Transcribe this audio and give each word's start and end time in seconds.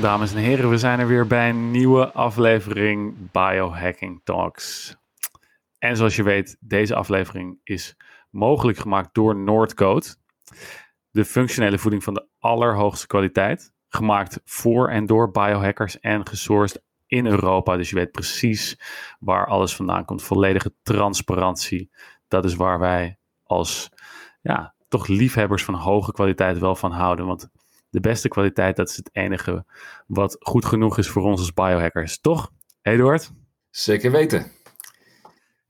Dames 0.00 0.34
en 0.34 0.38
heren, 0.38 0.70
we 0.70 0.78
zijn 0.78 1.00
er 1.00 1.06
weer 1.06 1.26
bij 1.26 1.48
een 1.48 1.70
nieuwe 1.70 2.12
aflevering 2.12 3.30
Biohacking 3.32 4.20
Talks. 4.24 4.96
En 5.78 5.96
zoals 5.96 6.16
je 6.16 6.22
weet, 6.22 6.56
deze 6.60 6.94
aflevering 6.94 7.60
is 7.64 7.96
mogelijk 8.30 8.78
gemaakt 8.78 9.14
door 9.14 9.36
Noordcode. 9.36 10.06
De 11.10 11.24
functionele 11.24 11.78
voeding 11.78 12.04
van 12.04 12.14
de 12.14 12.26
allerhoogste 12.38 13.06
kwaliteit. 13.06 13.72
Gemaakt 13.88 14.40
voor 14.44 14.88
en 14.88 15.06
door 15.06 15.30
biohackers 15.30 16.00
en 16.00 16.26
gesourced 16.26 16.82
in 17.06 17.26
Europa. 17.26 17.76
Dus 17.76 17.90
je 17.90 17.96
weet 17.96 18.12
precies 18.12 18.80
waar 19.18 19.46
alles 19.46 19.76
vandaan 19.76 20.04
komt. 20.04 20.22
Volledige 20.22 20.74
transparantie. 20.82 21.90
Dat 22.28 22.44
is 22.44 22.54
waar 22.54 22.78
wij 22.78 23.18
als 23.42 23.90
ja, 24.40 24.74
toch 24.88 25.06
liefhebbers 25.06 25.64
van 25.64 25.74
hoge 25.74 26.12
kwaliteit 26.12 26.58
wel 26.58 26.74
van 26.74 26.92
houden. 26.92 27.26
Want 27.26 27.50
de 27.90 28.00
beste 28.00 28.28
kwaliteit, 28.28 28.76
dat 28.76 28.88
is 28.88 28.96
het 28.96 29.10
enige 29.12 29.64
wat 30.06 30.36
goed 30.40 30.64
genoeg 30.64 30.98
is 30.98 31.08
voor 31.08 31.22
ons 31.22 31.40
als 31.40 31.52
biohackers. 31.52 32.20
Toch, 32.20 32.50
Eduard? 32.82 33.32
Zeker 33.70 34.10
weten. 34.10 34.50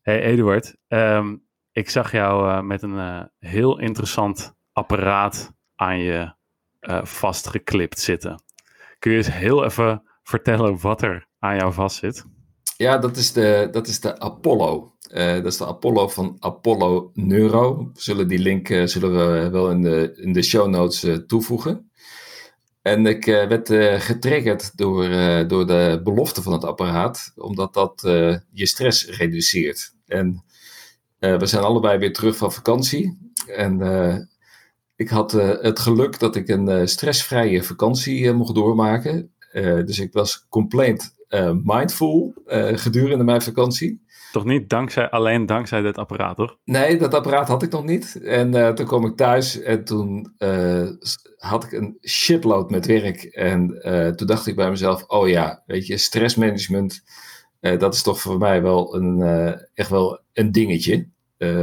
Hey 0.02 0.22
Eduard, 0.22 0.76
ehm, 0.88 1.36
ik 1.72 1.90
zag 1.90 2.12
jou 2.12 2.48
uh, 2.48 2.60
met 2.60 2.82
een 2.82 2.94
uh, 2.94 3.22
heel 3.38 3.78
interessant 3.78 4.54
apparaat 4.72 5.52
aan 5.74 5.98
je 5.98 6.34
uh, 6.80 7.04
vastgeklipt 7.04 8.00
zitten. 8.00 8.42
Kun 8.98 9.10
je 9.10 9.16
eens 9.16 9.32
heel 9.32 9.64
even 9.64 10.02
vertellen 10.22 10.80
wat 10.80 11.02
er 11.02 11.26
aan 11.38 11.56
jou 11.56 11.72
vastzit? 11.72 12.24
Ja, 12.78 12.98
dat 12.98 13.16
is 13.16 13.32
de, 13.32 13.68
dat 13.70 13.86
is 13.86 14.00
de 14.00 14.18
Apollo. 14.18 14.92
dat 15.12 15.46
is 15.46 15.56
de 15.56 15.66
Apollo 15.66 16.08
van 16.08 16.36
Apollo 16.38 17.10
Neuro. 17.14 17.76
We 17.76 18.00
zullen 18.00 18.28
die 18.28 18.38
link 18.38 18.66
zullen 18.66 19.10
we 19.10 19.50
wel 19.50 19.70
in 19.70 19.82
de, 19.82 20.12
in 20.16 20.32
de 20.32 20.42
show 20.42 20.68
notes 20.68 21.20
toevoegen. 21.26 21.90
En 22.82 23.06
ik 23.06 23.24
werd 23.24 23.68
getriggerd 24.02 24.76
door, 24.76 25.08
door 25.48 25.66
de 25.66 26.00
belofte 26.04 26.42
van 26.42 26.52
het 26.52 26.64
apparaat, 26.64 27.32
omdat 27.36 27.74
dat 27.74 28.00
je 28.52 28.66
stress 28.66 29.06
reduceert. 29.06 29.94
En 30.06 30.44
we 31.18 31.46
zijn 31.46 31.62
allebei 31.64 31.98
weer 31.98 32.12
terug 32.12 32.36
van 32.36 32.52
vakantie. 32.52 33.32
En 33.46 34.28
ik 34.96 35.08
had 35.08 35.32
het 35.32 35.78
geluk 35.78 36.18
dat 36.18 36.36
ik 36.36 36.48
een 36.48 36.88
stressvrije 36.88 37.62
vakantie 37.62 38.32
mocht 38.32 38.54
doormaken. 38.54 39.32
dus 39.84 39.98
ik 39.98 40.12
was 40.12 40.46
compleet 40.48 41.16
mindful 41.62 42.34
gedurende 42.74 43.24
mijn 43.24 43.42
vakantie. 43.42 44.06
Toch 44.32 44.44
niet 44.44 44.68
dankzij, 44.68 45.10
alleen 45.10 45.46
dankzij 45.46 45.80
dit 45.80 45.98
apparaat, 45.98 46.36
toch? 46.36 46.56
Nee, 46.64 46.98
dat 46.98 47.14
apparaat 47.14 47.48
had 47.48 47.62
ik 47.62 47.70
nog 47.70 47.84
niet. 47.84 48.20
En 48.22 48.54
uh, 48.54 48.68
toen 48.68 48.86
kwam 48.86 49.04
ik 49.04 49.16
thuis 49.16 49.60
en 49.60 49.84
toen 49.84 50.34
uh, 50.38 50.88
had 51.36 51.64
ik 51.64 51.72
een 51.72 51.98
shitload 52.02 52.70
met 52.70 52.86
werk. 52.86 53.22
En 53.22 53.80
uh, 53.82 54.08
toen 54.08 54.26
dacht 54.26 54.46
ik 54.46 54.56
bij 54.56 54.70
mezelf, 54.70 55.04
oh 55.06 55.28
ja, 55.28 55.62
weet 55.66 55.86
je, 55.86 55.96
stressmanagement, 55.96 57.02
dat 57.60 57.94
is 57.94 58.02
toch 58.02 58.20
voor 58.20 58.38
mij 58.38 58.62
wel 58.62 58.94
een, 58.94 59.22
echt 59.74 59.90
wel 59.90 60.20
een 60.32 60.52
dingetje. 60.52 61.08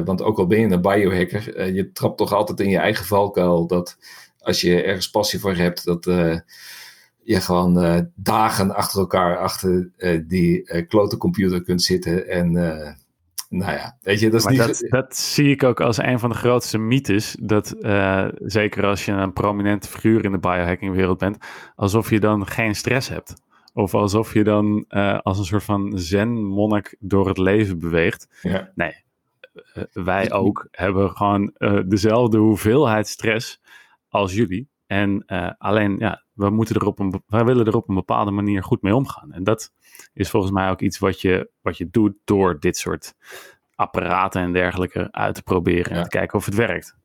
want 0.06 0.22
ook 0.22 0.38
al 0.38 0.48
ben 0.48 0.60
je 0.60 0.68
een 0.68 0.82
biohacker, 0.82 1.74
je 1.74 1.92
trapt 1.92 2.18
toch 2.18 2.34
altijd 2.34 2.60
in 2.60 2.70
je 2.70 2.78
eigen 2.78 3.06
valkuil 3.06 3.68
dat 3.68 3.98
als 4.38 4.62
je 4.62 4.82
ergens 4.82 5.10
passie 5.10 5.40
voor 5.40 5.56
hebt, 5.56 5.86
dat 5.86 6.06
je 7.26 7.42
gewoon 7.42 7.84
uh, 7.84 8.00
dagen 8.16 8.76
achter 8.76 9.00
elkaar 9.00 9.38
achter 9.38 9.92
uh, 9.98 10.22
die 10.28 10.72
uh, 10.72 10.88
klote 10.88 11.18
computer 11.18 11.62
kunt 11.62 11.84
zitten. 11.84 12.28
En 12.28 12.52
nou 13.50 13.72
ja, 13.72 13.98
weet 14.02 14.20
je, 14.20 14.30
dat 14.30 14.40
is 14.40 14.46
maar 14.46 14.68
niet... 14.68 14.80
Dat, 14.80 14.90
dat, 14.90 15.16
zie 15.16 15.50
ik 15.50 15.64
ook 15.64 15.82
als 15.82 15.98
een 15.98 16.20
van 16.20 16.30
de 16.30 16.36
grootste 16.36 16.78
mythes. 16.78 17.38
Dat 17.42 17.76
zeker 18.40 18.86
als 18.86 19.06
je 19.06 19.12
een 19.12 19.34
prominente 19.34 19.88
figuur 19.88 20.26
in 20.26 20.32
de 20.32 20.40
biohackingwereld 20.40 21.18
bent, 21.18 21.38
alsof 21.76 22.10
je 22.10 22.20
dan 22.20 22.48
geen 22.48 22.76
stress 22.76 23.10
hebt. 23.10 23.34
Of 23.74 23.94
alsof 23.94 24.34
je 24.34 24.44
dan 24.44 24.86
als 25.22 25.38
een 25.38 25.46
soort 25.46 25.64
van 25.64 25.92
zen-monnik 25.96 26.96
door 27.00 27.28
het 27.28 27.38
leven 27.38 27.80
beweegt. 27.80 28.28
Ja. 28.42 28.72
Nee, 28.76 29.04
wij 29.94 30.32
ook 30.32 30.68
hebben 30.72 31.12
gewoon 31.12 31.54
dezelfde 31.88 32.38
hoeveelheid 32.38 33.08
stress 33.08 33.62
als 34.10 34.34
jullie. 34.34 34.68
En 34.88 35.24
uh, 35.28 35.52
alleen, 35.58 35.96
ja, 36.00 36.25
we, 36.36 36.50
moeten 36.50 36.76
er 36.76 36.86
op 36.86 37.00
een, 37.00 37.22
wij 37.28 37.46
willen 37.46 37.66
er 37.66 37.76
op 37.76 37.90
een 37.90 37.96
bepaalde 37.96 38.32
manier 38.32 38.64
goed 38.64 38.82
mee 38.82 38.96
omgaan. 38.96 39.32
En 39.32 39.44
dat 39.44 39.72
is 40.14 40.30
volgens 40.30 40.52
mij 40.52 40.70
ook 40.70 40.82
iets 40.82 41.00
wat 41.00 41.22
je, 41.22 41.50
wat 41.62 41.78
je 41.78 41.90
doet 41.90 42.14
door 42.24 42.60
dit 42.60 42.78
soort 42.78 43.14
apparaten 43.76 44.42
en 44.42 44.54
dergelijke 44.54 45.08
uit 45.12 45.36
te 45.36 45.44
proberen 45.44 45.92
en 45.92 46.04
te 46.04 46.10
kijken 46.10 46.38
of 46.38 46.46
het 46.46 46.56
werkt. 46.56 46.96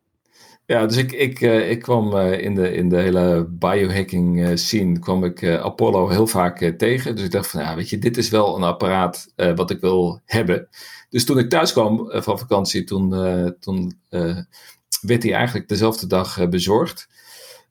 Ja, 0.67 0.87
dus 0.87 0.97
ik, 0.97 1.13
ik, 1.13 1.41
uh, 1.41 1.71
ik 1.71 1.83
kwam 1.83 2.15
uh, 2.15 2.41
in, 2.41 2.55
de, 2.55 2.73
in 2.73 2.89
de 2.89 2.97
hele 2.97 3.47
biohacking 3.51 4.59
scene, 4.59 4.99
kwam 4.99 5.25
ik 5.25 5.45
Apollo 5.45 6.09
heel 6.09 6.27
vaak 6.27 6.59
tegen. 6.77 7.17
Dus 7.17 7.25
ik 7.25 7.31
dacht 7.31 7.51
van, 7.51 7.61
ja, 7.61 7.77
weet 7.77 7.91
je, 7.91 7.99
dit 7.99 8.17
is 8.17 8.29
wel 8.29 8.57
een 8.57 8.63
apparaat 8.63 9.33
wat 9.55 9.71
ik 9.71 9.81
wil 9.81 10.21
hebben. 10.25 10.69
Dus 11.09 11.25
toen 11.25 11.39
ik 11.39 11.51
thuis 11.51 11.73
kwam 11.73 12.11
van 12.13 12.39
vakantie, 12.39 12.85
toen, 12.85 13.11
toen 13.61 14.01
werd 15.01 15.23
hij 15.23 15.33
eigenlijk 15.33 15.69
dezelfde 15.69 16.07
dag 16.07 16.49
bezorgd. 16.49 17.09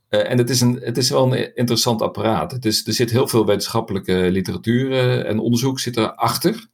Uh, 0.09 0.31
en 0.31 0.37
het 0.37 0.49
is, 0.49 0.61
een, 0.61 0.79
het 0.81 0.97
is 0.97 1.09
wel 1.09 1.35
een 1.35 1.55
interessant 1.55 2.01
apparaat. 2.01 2.51
Het 2.51 2.65
er 2.65 2.93
zit 2.93 3.11
heel 3.11 3.27
veel 3.27 3.45
wetenschappelijke 3.45 4.31
literatuur 4.31 4.91
uh, 4.91 5.29
en 5.29 5.39
onderzoek 5.39 5.79
zit 5.79 5.97
erachter. 5.97 6.67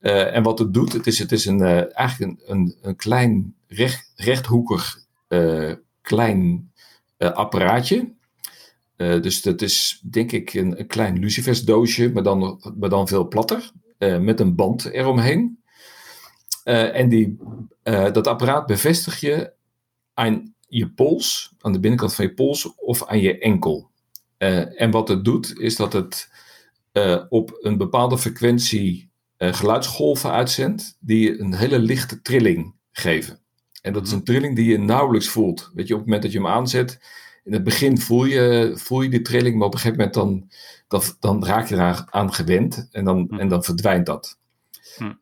Uh, 0.00 0.34
en 0.34 0.42
wat 0.42 0.58
het 0.58 0.74
doet, 0.74 0.92
het 0.92 1.06
is, 1.06 1.18
het 1.18 1.32
is 1.32 1.46
een, 1.46 1.62
eigenlijk 1.92 2.40
een, 2.40 2.56
een, 2.56 2.76
een, 2.82 2.96
klein 2.96 3.54
recht, 3.66 4.12
rechthoekig 4.16 5.06
klein 6.02 6.72
apparaatje. 7.18 8.12
dus 8.96 9.42
dat 9.42 9.62
is 9.62 10.02
denk 10.10 10.32
ik 10.32 10.54
een, 10.54 10.80
een 10.80 10.86
klein 10.86 11.18
lucifersdoosje, 11.18 12.10
maar 12.12 12.22
dan, 12.22 12.60
maar 12.78 12.88
dan 12.88 13.08
veel 13.08 13.28
platter. 13.28 13.70
met 13.98 14.40
een 14.40 14.54
band 14.54 14.84
eromheen. 14.84 15.62
en 16.64 17.08
die, 17.08 17.38
dat 17.82 18.26
apparaat 18.26 18.66
bevestig 18.66 19.20
je 19.20 19.52
aan 20.14 20.54
je 20.68 20.88
pols, 20.90 21.52
aan 21.60 21.72
de 21.72 21.80
binnenkant 21.80 22.14
van 22.14 22.24
je 22.24 22.34
pols 22.34 22.74
of 22.76 23.06
aan 23.06 23.20
je 23.20 23.38
enkel. 23.38 23.90
Uh, 24.38 24.80
en 24.80 24.90
wat 24.90 25.08
het 25.08 25.24
doet, 25.24 25.58
is 25.60 25.76
dat 25.76 25.92
het 25.92 26.30
uh, 26.92 27.22
op 27.28 27.58
een 27.60 27.76
bepaalde 27.76 28.18
frequentie 28.18 29.10
uh, 29.38 29.52
geluidsgolven 29.52 30.30
uitzendt, 30.30 30.96
die 31.00 31.40
een 31.40 31.54
hele 31.54 31.78
lichte 31.78 32.22
trilling 32.22 32.74
geven. 32.90 33.40
En 33.82 33.92
dat 33.92 34.06
is 34.06 34.12
een 34.12 34.24
trilling 34.24 34.56
die 34.56 34.70
je 34.70 34.78
nauwelijks 34.78 35.28
voelt. 35.28 35.70
Weet 35.74 35.86
je, 35.88 35.94
op 35.94 36.00
het 36.00 36.08
moment 36.08 36.22
dat 36.22 36.32
je 36.32 36.38
hem 36.38 36.46
aanzet, 36.46 37.00
in 37.44 37.52
het 37.52 37.64
begin 37.64 37.98
voel 37.98 38.24
je, 38.24 38.72
voel 38.74 39.02
je 39.02 39.08
die 39.10 39.22
trilling, 39.22 39.56
maar 39.56 39.66
op 39.66 39.74
een 39.74 39.80
gegeven 39.80 39.98
moment 39.98 40.14
dan, 40.14 40.50
dan, 40.88 41.02
dan 41.20 41.44
raak 41.44 41.68
je 41.68 41.74
eraan 41.74 42.06
aan 42.10 42.32
gewend 42.32 42.88
en 42.92 43.04
dan, 43.04 43.28
en 43.28 43.48
dan 43.48 43.64
verdwijnt 43.64 44.06
dat. 44.06 44.38
Hm. 44.96 45.12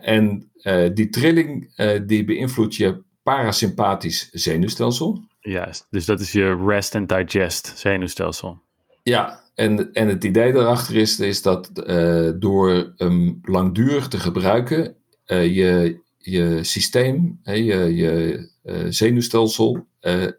en 0.00 0.50
die 0.94 1.08
trilling 1.08 1.76
die 2.06 2.24
beïnvloedt 2.24 2.76
je 2.76 3.02
parasympathisch 3.22 4.30
zenuwstelsel. 4.30 5.22
Juist, 5.40 5.86
dus 5.90 6.04
dat 6.04 6.20
is 6.20 6.32
je 6.32 6.64
rest 6.66 6.94
and 6.94 7.08
digest 7.08 7.72
zenuwstelsel. 7.78 8.60
Ja, 9.02 9.40
en, 9.54 9.92
en 9.92 10.08
het 10.08 10.24
idee 10.24 10.52
daarachter 10.52 10.96
is, 10.96 11.20
is 11.20 11.42
dat 11.42 11.70
uh, 11.74 12.30
door 12.34 12.92
hem 12.96 13.40
langdurig 13.42 14.08
te 14.08 14.18
gebruiken, 14.18 14.96
uh, 15.26 15.54
je, 15.54 16.00
je 16.18 16.64
systeem, 16.64 17.40
hè, 17.42 17.52
je, 17.52 17.94
je 17.94 18.48
uh, 18.64 18.86
zenuwstelsel 18.88 19.86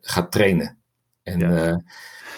gaat 0.01 0.31
trainen. 0.31 0.77
En, 1.23 1.39
ja. 1.39 1.47
en 1.47 1.83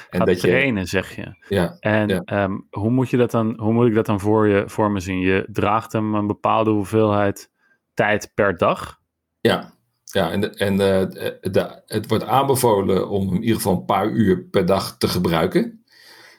gaat 0.10 0.28
dat 0.28 0.40
trainen, 0.40 0.82
je, 0.82 0.88
zeg 0.88 1.16
je. 1.16 1.36
Ja. 1.50 1.78
En 1.80 2.08
ja. 2.08 2.44
Um, 2.44 2.68
hoe, 2.70 2.90
moet 2.90 3.10
je 3.10 3.18
dat 3.18 3.32
dan, 3.32 3.60
hoe 3.60 3.74
moet 3.74 3.88
ik 3.88 3.94
dat 3.94 4.06
dan 4.06 4.20
voor, 4.20 4.48
je, 4.48 4.64
voor 4.66 4.92
me 4.92 5.00
zien? 5.00 5.20
Je 5.20 5.48
draagt 5.52 5.92
hem 5.92 6.16
een 6.16 6.28
bepaalde 6.28 6.72
hoeveelheid 6.72 7.50
tijd 7.94 8.32
per 8.34 8.58
dag? 8.58 9.00
Ja, 9.40 9.74
ja, 10.16 10.32
en, 10.32 10.58
en 10.58 10.78
de, 10.78 11.82
het 11.86 12.08
wordt 12.08 12.24
aanbevolen 12.24 13.10
om 13.10 13.34
in 13.34 13.42
ieder 13.42 13.56
geval 13.56 13.74
een 13.74 13.86
paar 13.86 14.10
uur 14.10 14.44
per 14.44 14.66
dag 14.66 14.98
te 14.98 15.08
gebruiken. 15.08 15.84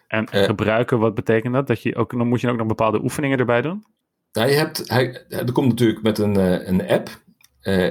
En 0.09 0.29
uh, 0.35 0.43
gebruiken, 0.43 0.99
wat 0.99 1.15
betekent 1.15 1.55
dat? 1.55 1.67
dat 1.67 1.83
je 1.83 1.97
ook, 1.97 2.11
dan 2.11 2.29
moet 2.29 2.41
je 2.41 2.49
ook 2.51 2.57
nog 2.57 2.67
bepaalde 2.67 3.03
oefeningen 3.03 3.39
erbij 3.39 3.63
doen? 3.63 3.85
Nou, 4.33 4.49
je 4.49 4.55
hebt, 4.55 4.83
hij, 4.89 5.25
er 5.29 5.53
komt 5.53 5.69
natuurlijk 5.69 6.03
met 6.03 6.19
een, 6.19 6.39
uh, 6.39 6.67
een 6.67 6.89
app. 6.89 7.09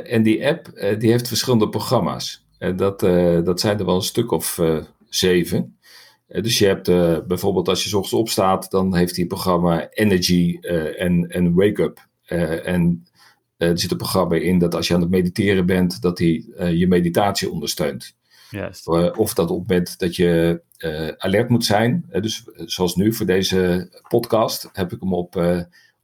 en 0.04 0.24
die 0.24 0.48
app 0.48 0.66
die 1.00 1.12
heeft 1.12 1.28
verschillende 1.28 1.70
programma's. 1.70 2.48
dat, 2.76 3.00
dat 3.46 3.60
zijn 3.60 3.80
er 3.80 3.86
wel 3.86 3.96
een 3.96 4.02
stuk 4.02 4.32
of 4.32 4.62
zeven. 5.10 5.78
dus 6.28 6.60
je 6.60 6.66
hebt 6.66 6.88
bijvoorbeeld 7.28 7.68
als 7.68 7.84
je 7.84 7.98
ochtends 7.98 8.22
opstaat, 8.22 8.72
dan 8.72 8.96
heeft 8.96 9.16
hij 9.16 9.26
programma 9.26 9.90
Energy 9.90 10.58
en, 10.98 11.28
en 11.30 11.54
Wake 11.54 11.82
Up. 11.82 12.08
en 12.66 13.08
uh, 13.58 13.70
er 13.70 13.80
zit 13.80 13.92
een 13.92 13.98
programma 13.98 14.36
in 14.36 14.60
dat 14.60 14.76
als 14.76 14.88
je 14.88 14.94
aan 14.94 15.02
het 15.02 15.10
mediteren 15.10 15.66
bent, 15.66 16.02
dat 16.02 16.18
hij 16.20 16.46
uh, 16.60 16.74
je 16.74 16.88
meditatie 16.88 17.52
ondersteunt. 17.52 18.16
Juist. 18.50 18.88
Uh, 18.88 19.10
of 19.18 19.34
dat 19.34 19.50
op 19.50 19.60
het 19.60 19.68
moment 19.68 20.00
dat 20.00 20.16
je 20.16 20.62
alert 21.18 21.50
moet 21.50 21.66
zijn, 21.66 22.06
dus 22.22 22.44
zoals 22.56 22.96
nu 22.96 23.14
voor 23.14 23.26
deze 23.26 23.90
podcast, 24.08 24.70
heb 24.74 24.92
ik 24.92 25.00
hem 25.00 25.14
op, 25.14 25.36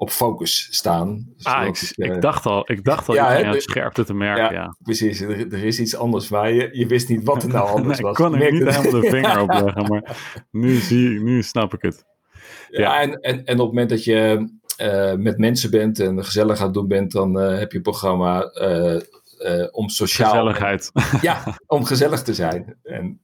op 0.02 0.10
focus 0.10 0.68
staan. 0.72 1.34
Ah, 1.42 1.68
ik, 1.68 1.92
ik, 1.96 2.22
dacht 2.22 2.46
al, 2.46 2.72
ik 2.72 2.84
dacht 2.84 3.10
al 3.10 3.16
ja, 3.16 3.38
je 3.38 3.62
scherpte 3.62 4.06
te 4.06 4.14
merken. 4.14 4.44
Ja, 4.44 4.52
ja. 4.52 4.76
precies. 4.84 5.22
Er, 5.22 5.54
er, 5.54 5.64
is 5.64 5.80
iets 5.80 5.96
anders 5.96 6.30
waar 6.30 6.52
je, 6.52 6.70
je 6.72 6.88
wist 6.88 7.10
niet 7.10 7.24
wat 7.24 7.44
er 7.44 7.50
nou 7.50 7.70
anders 7.78 8.00
nee, 8.00 8.08
was. 8.08 8.18
Ik 8.20 8.26
kon 8.26 8.36
er 8.36 8.52
niet 8.52 8.74
helemaal 8.74 9.02
de 9.02 9.10
vinger 9.16 9.42
op 9.42 9.50
leggen, 9.50 9.88
maar 9.88 10.18
nu, 10.52 10.76
zie, 10.76 11.22
nu 11.22 11.44
snap 11.44 11.74
ik 11.74 11.82
het. 11.82 12.06
Ja, 12.70 13.02
En, 13.02 13.20
en, 13.20 13.46
en 13.46 13.54
op 13.54 13.60
het 13.60 13.68
moment 13.68 13.90
dat 13.90 14.04
je 14.04 14.50
met 15.18 15.38
mensen 15.38 15.72
bent 15.72 16.00
en 16.00 16.26
gezellig 16.26 16.60
aan 16.60 16.66
het 16.66 16.74
doen 16.74 16.88
bent, 16.88 17.12
dan 17.12 17.36
heb 17.36 17.72
je 17.72 17.78
een 17.78 17.84
programma 17.84 18.52
uh, 19.42 19.68
om 19.72 19.90
sociaal. 19.90 20.30
Gezelligheid. 20.30 20.92
Ja, 21.22 21.58
om 21.68 21.86
gezellig 21.86 22.24
te 22.24 22.34
zijn. 22.34 22.76
En, 22.84 23.22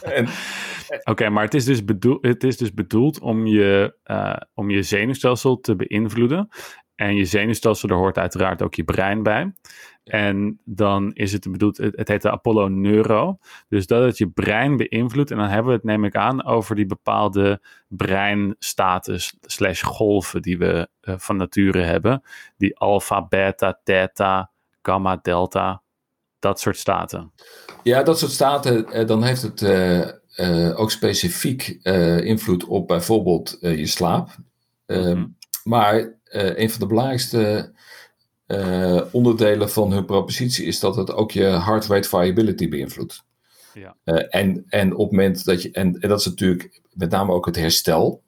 en, 0.00 0.28
Oké, 1.10 1.28
maar 1.28 1.44
het 1.44 1.54
is, 1.54 1.64
dus 1.64 1.84
bedoeld, 1.84 2.26
het 2.26 2.44
is 2.44 2.56
dus 2.56 2.74
bedoeld 2.74 3.20
om 3.20 3.46
je, 3.46 3.96
uh, 4.04 4.36
om 4.54 4.70
je 4.70 4.82
zenuwstelsel 4.82 5.60
te 5.60 5.76
beïnvloeden. 5.76 6.48
En 6.96 7.14
je 7.14 7.24
zenuwstelsel, 7.24 7.88
daar 7.88 7.98
hoort 7.98 8.18
uiteraard 8.18 8.62
ook 8.62 8.74
je 8.74 8.84
brein 8.84 9.22
bij. 9.22 9.52
En 10.04 10.60
dan 10.64 11.12
is 11.14 11.32
het 11.32 11.50
bedoeld, 11.50 11.76
het, 11.76 11.96
het 11.96 12.08
heet 12.08 12.22
de 12.22 12.30
Apollo 12.30 12.68
Neuro. 12.68 13.38
Dus 13.68 13.86
dat 13.86 14.04
het 14.04 14.18
je 14.18 14.28
brein 14.28 14.76
beïnvloedt. 14.76 15.30
En 15.30 15.36
dan 15.36 15.48
hebben 15.48 15.66
we 15.66 15.72
het, 15.72 15.84
neem 15.84 16.04
ik 16.04 16.16
aan, 16.16 16.44
over 16.44 16.76
die 16.76 16.86
bepaalde 16.86 17.60
breinstatus 17.88 19.36
slash 19.40 19.82
golven 19.82 20.42
die 20.42 20.58
we 20.58 20.88
uh, 21.02 21.14
van 21.18 21.36
nature 21.36 21.82
hebben. 21.82 22.22
Die 22.56 22.78
alpha, 22.78 23.26
beta, 23.26 23.80
theta, 23.84 24.50
gamma, 24.82 25.18
delta, 25.22 25.82
dat 26.38 26.60
soort 26.60 26.76
staten. 26.76 27.32
Ja, 27.82 28.02
dat 28.02 28.18
soort 28.18 28.32
staten, 28.32 28.92
eh, 28.92 29.06
dan 29.06 29.22
heeft 29.22 29.42
het 29.42 29.62
eh, 29.62 30.00
eh, 30.36 30.80
ook 30.80 30.90
specifiek 30.90 31.78
invloed 32.22 32.64
op 32.64 32.86
bijvoorbeeld 32.86 33.58
je 33.60 33.86
slaap. 33.86 34.28
Ehm, 34.86 35.18
mhm. 35.18 35.26
Maar 35.64 36.15
een 36.28 36.70
van 36.70 36.80
de 36.80 36.86
belangrijkste 36.86 37.72
onderdelen 39.12 39.70
van 39.70 39.92
hun 39.92 40.04
propositie 40.04 40.66
is 40.66 40.80
dat 40.80 40.96
het 40.96 41.12
ook 41.12 41.30
je 41.30 41.44
heart 41.44 41.86
rate 41.86 42.08
variability 42.08 42.68
beïnvloedt. 42.68 43.24
Ja. 43.74 43.96
en, 44.28 44.64
en 44.68 44.92
op 44.92 45.10
het 45.10 45.10
moment 45.10 45.44
dat 45.44 45.62
je, 45.62 45.70
en, 45.70 46.00
en 46.00 46.08
dat 46.08 46.20
is 46.20 46.26
natuurlijk 46.26 46.80
met 46.92 47.10
name 47.10 47.32
ook 47.32 47.46
het 47.46 47.56
herstel. 47.56 48.24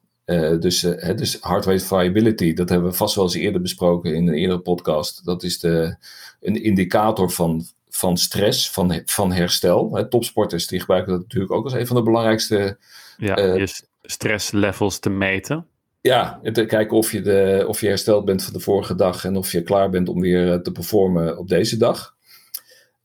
Dus, 0.58 0.84
uh, 0.84 1.16
dus 1.16 1.38
heart 1.40 1.64
rate 1.64 1.84
variability, 1.84 2.52
dat 2.52 2.68
hebben 2.68 2.90
we 2.90 2.96
vast 2.96 3.14
wel 3.14 3.24
eens 3.24 3.34
eerder 3.34 3.60
besproken 3.60 4.14
in 4.14 4.28
een 4.28 4.34
eerdere 4.34 4.60
podcast. 4.60 5.24
Dat 5.24 5.42
is 5.42 5.58
de, 5.58 5.96
een 6.40 6.62
indicator 6.62 7.30
van, 7.30 7.64
van 7.88 8.16
stress, 8.16 8.70
van, 8.70 9.02
van 9.04 9.32
herstel. 9.32 9.94
Hè, 9.94 10.08
topsporters 10.08 10.66
die 10.66 10.80
gebruiken 10.80 11.12
dat 11.12 11.20
natuurlijk 11.20 11.52
ook 11.52 11.64
als 11.64 11.72
een 11.72 11.86
van 11.86 11.96
de 11.96 12.02
belangrijkste. 12.02 12.78
Ja, 13.16 13.38
je 13.38 13.68
stresslevels 14.02 14.98
te 14.98 15.10
meten. 15.10 15.66
Ja, 16.00 16.40
te 16.52 16.64
kijken 16.64 16.96
of 16.96 17.12
je, 17.12 17.20
de, 17.20 17.64
of 17.68 17.80
je 17.80 17.86
hersteld 17.86 18.24
bent 18.24 18.42
van 18.44 18.52
de 18.52 18.60
vorige 18.60 18.94
dag 18.94 19.24
en 19.24 19.36
of 19.36 19.52
je 19.52 19.62
klaar 19.62 19.90
bent 19.90 20.08
om 20.08 20.20
weer 20.20 20.62
te 20.62 20.72
performen 20.72 21.38
op 21.38 21.48
deze 21.48 21.76
dag. 21.76 22.16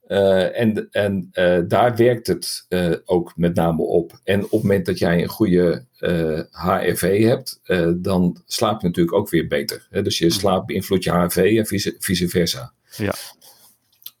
Uh, 0.08 0.60
en 0.60 0.88
en 0.90 1.30
uh, 1.32 1.58
daar 1.68 1.96
werkt 1.96 2.26
het 2.26 2.66
uh, 2.68 2.94
ook 3.04 3.32
met 3.36 3.54
name 3.54 3.82
op. 3.82 4.20
En 4.24 4.44
op 4.44 4.50
het 4.50 4.62
moment 4.62 4.86
dat 4.86 4.98
jij 4.98 5.22
een 5.22 5.28
goede 5.28 5.84
HRV 6.50 7.22
hebt, 7.22 7.60
dan 7.96 8.42
slaap 8.46 8.80
je 8.80 8.86
natuurlijk 8.86 9.16
ook 9.16 9.30
weer 9.30 9.46
beter. 9.46 9.86
Hè? 9.90 10.02
Dus 10.02 10.18
je 10.18 10.26
mhm. 10.26 10.34
slaap 10.34 10.66
beïnvloedt 10.66 11.04
je 11.04 11.10
HRV 11.10 11.54
en 11.58 11.66
vice, 11.66 11.96
vice 11.98 12.28
versa. 12.28 12.72
Ja. 12.96 13.14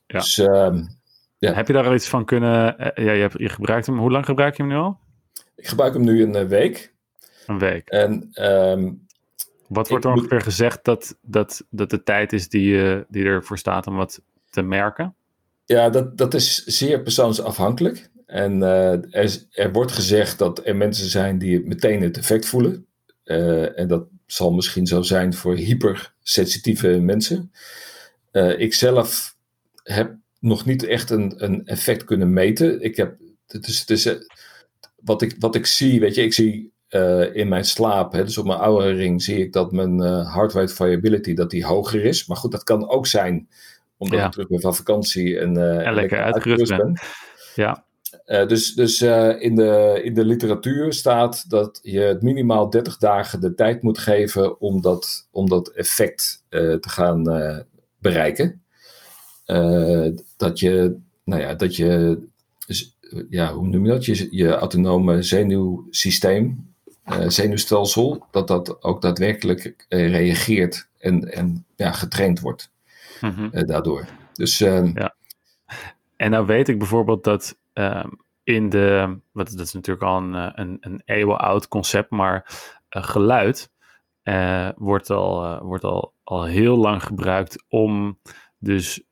ja. 0.06 0.18
Dus, 0.18 0.38
um, 0.38 0.88
ja. 1.38 1.52
Heb 1.52 1.66
je 1.66 1.72
daar 1.72 1.86
al 1.86 1.94
iets 1.94 2.08
van 2.08 2.24
kunnen... 2.24 2.74
ja, 2.94 3.12
je, 3.12 3.20
hebt, 3.20 3.38
je 3.38 3.48
gebruikt 3.48 3.86
hem. 3.86 3.98
Hoe 3.98 4.10
lang 4.10 4.24
gebruik 4.24 4.56
je 4.56 4.62
hem 4.62 4.72
nu 4.72 4.78
al? 4.78 4.98
Ik 5.56 5.66
gebruik 5.66 5.92
hem 5.92 6.04
nu 6.04 6.22
een 6.22 6.48
week. 6.48 6.93
Een 7.46 7.58
week. 7.58 7.88
En... 7.88 8.30
Um, 8.34 9.02
wat 9.68 9.88
wordt 9.88 10.04
er 10.04 10.12
ongeveer 10.12 10.40
gezegd 10.40 10.84
dat, 10.84 11.16
dat, 11.22 11.64
dat 11.70 11.90
de 11.90 12.02
tijd 12.02 12.32
is 12.32 12.48
die, 12.48 13.04
die 13.08 13.24
ervoor 13.24 13.58
staat 13.58 13.86
om 13.86 13.96
wat 13.96 14.20
te 14.50 14.62
merken? 14.62 15.14
Ja, 15.64 15.90
dat, 15.90 16.18
dat 16.18 16.34
is 16.34 16.64
zeer 16.64 17.02
persoonsafhankelijk. 17.02 18.10
En 18.26 18.58
uh, 18.58 19.14
er, 19.14 19.44
er, 19.50 19.72
wordt 19.72 19.92
gezegd 19.92 20.38
dat 20.38 20.66
er 20.66 20.76
mensen 20.76 21.08
zijn 21.08 21.38
die 21.38 21.60
meteen 21.66 22.02
het 22.02 22.16
effect 22.16 22.46
voelen. 22.46 22.86
Uh, 23.24 23.78
en 23.78 23.88
dat 23.88 24.06
zal 24.26 24.52
misschien 24.52 24.86
zo 24.86 25.02
zijn 25.02 25.34
voor 25.34 25.54
hypersensitieve 25.54 26.88
mensen. 26.88 27.52
Uh, 28.32 28.60
ik 28.60 28.74
zelf 28.74 29.36
heb 29.82 30.14
nog 30.40 30.64
niet 30.64 30.82
echt 30.82 31.10
een, 31.10 31.44
een 31.44 31.66
effect 31.66 32.04
kunnen 32.04 32.32
meten. 32.32 32.80
Ik 32.80 32.96
heb, 32.96 33.16
het 33.46 33.66
is, 33.66 33.80
het 33.80 33.90
is, 33.90 34.16
wat, 34.96 35.22
ik, 35.22 35.36
wat 35.38 35.54
ik 35.54 35.66
zie, 35.66 36.00
weet 36.00 36.14
je, 36.14 36.22
ik 36.22 36.32
zie 36.32 36.72
in 37.32 37.48
mijn 37.48 37.64
slaap, 37.64 38.12
hè, 38.12 38.24
dus 38.24 38.38
op 38.38 38.46
mijn 38.46 38.58
oude 38.58 38.90
ring, 38.90 39.22
zie 39.22 39.38
ik 39.38 39.52
dat 39.52 39.72
mijn 39.72 39.98
heart 40.00 40.52
rate 40.52 40.74
variability 40.74 41.34
dat 41.34 41.50
die 41.50 41.64
hoger 41.64 42.04
is. 42.04 42.26
Maar 42.26 42.36
goed, 42.36 42.52
dat 42.52 42.62
kan 42.62 42.88
ook 42.88 43.06
zijn 43.06 43.48
omdat 43.96 44.18
ja. 44.18 44.24
ik 44.24 44.32
terug 44.32 44.48
ben 44.48 44.60
van 44.60 44.74
vakantie 44.74 45.38
en, 45.38 45.54
uh, 45.54 45.86
en 45.86 45.94
lekker 45.94 46.22
uitgerust 46.22 46.76
ben. 46.76 47.00
Ja. 47.54 47.84
Uh, 48.26 48.46
dus 48.46 48.74
dus 48.74 49.02
in, 49.38 49.54
de, 49.54 50.00
in 50.02 50.14
de 50.14 50.24
literatuur 50.24 50.92
staat 50.92 51.50
dat 51.50 51.78
je 51.82 52.00
het 52.00 52.22
minimaal 52.22 52.70
30 52.70 52.96
dagen 52.96 53.40
de 53.40 53.54
tijd 53.54 53.82
moet 53.82 53.98
geven 53.98 54.60
om 54.60 54.80
dat, 54.80 55.28
om 55.30 55.48
dat 55.48 55.68
effect 55.68 56.44
te 56.48 56.78
gaan 56.80 57.22
bereiken. 57.98 58.62
dat 60.36 60.58
je, 60.58 60.96
nou 61.24 61.40
ja, 61.40 61.54
dat 61.54 61.76
je, 61.76 62.18
ja, 63.28 63.52
hoe 63.52 63.66
noem 63.66 63.84
je 63.84 63.90
dat? 63.90 64.04
Je, 64.04 64.28
je 64.30 64.48
autonome 64.48 65.22
zenuwsysteem, 65.22 66.73
zenuwstelsel, 67.26 68.26
dat 68.30 68.48
dat 68.48 68.82
ook 68.82 69.02
daadwerkelijk 69.02 69.86
reageert 69.88 70.88
en, 70.98 71.32
en 71.32 71.66
ja, 71.76 71.92
getraind 71.92 72.40
wordt 72.40 72.72
mm 73.20 73.50
daardoor. 73.50 74.06
Dus, 74.32 74.60
ehm, 74.60 74.90
ja. 74.94 75.14
En 76.16 76.30
nou 76.30 76.46
weet 76.46 76.68
ik 76.68 76.78
bijvoorbeeld 76.78 77.24
dat 77.24 77.58
ehm, 77.72 78.08
in 78.42 78.68
de, 78.68 79.16
wat, 79.32 79.50
dat 79.50 79.66
is 79.66 79.72
natuurlijk 79.72 80.06
al 80.06 80.16
een, 80.16 80.34
eh, 80.34 80.50
een, 80.54 80.76
een 80.80 81.02
eeuwen 81.04 81.38
oud 81.38 81.68
concept, 81.68 82.10
maar 82.10 82.46
geluid 82.88 83.70
wordt, 84.76 85.10
al, 85.10 85.58
wordt 85.64 85.84
al, 85.84 86.12
al 86.24 86.44
heel 86.44 86.76
lang 86.76 87.02
gebruikt 87.02 87.64
om 87.68 88.18
dus 88.58 89.02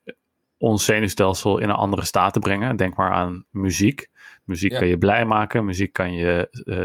ons 0.59 0.85
zenuwstelsel 0.85 1.59
in 1.59 1.69
een 1.69 1.75
andere 1.75 2.05
staat 2.05 2.33
te 2.33 2.39
brengen. 2.39 2.77
Denk 2.77 2.97
maar 2.97 3.13
aan 3.13 3.45
muziek. 3.51 4.11
Muziek 4.45 4.73
kan 4.73 4.87
je 4.87 4.99
blij 4.99 5.25
maken, 5.25 5.65
muziek 5.65 5.93
kan 5.93 6.13
je 6.13 6.49
uh, 6.65 6.85